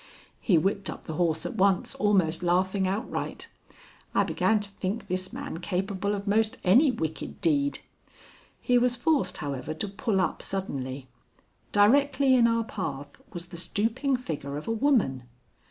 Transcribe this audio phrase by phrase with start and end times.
[0.39, 3.49] He whipped up the horse at once, almost laughing outright.
[4.15, 7.77] I began to think this man capable of most any wicked deed.
[8.59, 11.07] He was forced, however, to pull up suddenly.
[11.71, 15.25] Directly in our path was the stooping figure of a woman.